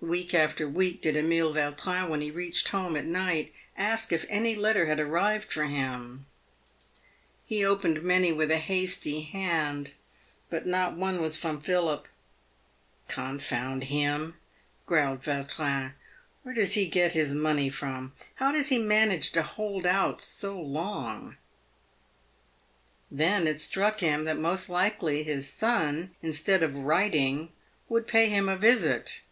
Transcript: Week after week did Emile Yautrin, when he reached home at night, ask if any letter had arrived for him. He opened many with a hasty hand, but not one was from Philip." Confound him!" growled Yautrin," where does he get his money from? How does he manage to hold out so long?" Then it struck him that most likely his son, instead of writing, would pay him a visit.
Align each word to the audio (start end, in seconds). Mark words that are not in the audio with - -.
Week 0.00 0.32
after 0.32 0.66
week 0.68 1.02
did 1.02 1.16
Emile 1.16 1.52
Yautrin, 1.52 2.08
when 2.08 2.20
he 2.20 2.30
reached 2.30 2.68
home 2.68 2.94
at 2.96 3.04
night, 3.04 3.52
ask 3.76 4.12
if 4.12 4.24
any 4.28 4.54
letter 4.54 4.86
had 4.86 5.00
arrived 5.00 5.50
for 5.52 5.64
him. 5.64 6.24
He 7.44 7.64
opened 7.64 8.04
many 8.04 8.30
with 8.32 8.52
a 8.52 8.58
hasty 8.58 9.22
hand, 9.22 9.94
but 10.50 10.66
not 10.68 10.96
one 10.96 11.20
was 11.20 11.36
from 11.36 11.60
Philip." 11.60 12.06
Confound 13.08 13.84
him!" 13.84 14.36
growled 14.86 15.24
Yautrin," 15.24 15.94
where 16.44 16.54
does 16.54 16.74
he 16.74 16.86
get 16.86 17.12
his 17.14 17.34
money 17.34 17.68
from? 17.68 18.12
How 18.36 18.52
does 18.52 18.68
he 18.68 18.78
manage 18.78 19.32
to 19.32 19.42
hold 19.42 19.84
out 19.84 20.20
so 20.22 20.58
long?" 20.60 21.36
Then 23.10 23.48
it 23.48 23.58
struck 23.58 23.98
him 23.98 24.26
that 24.26 24.38
most 24.38 24.68
likely 24.68 25.24
his 25.24 25.52
son, 25.52 26.14
instead 26.22 26.62
of 26.62 26.76
writing, 26.76 27.50
would 27.88 28.06
pay 28.06 28.28
him 28.28 28.48
a 28.48 28.56
visit. 28.56 29.22